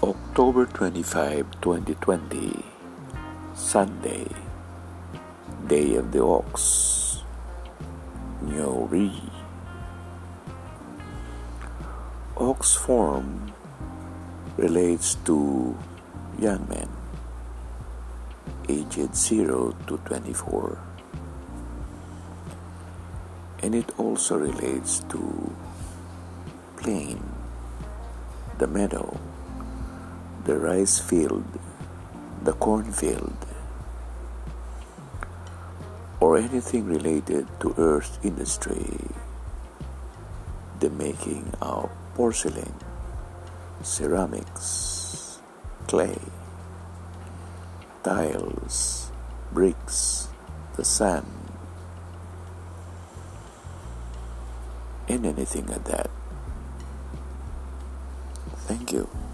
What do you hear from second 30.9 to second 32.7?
field, the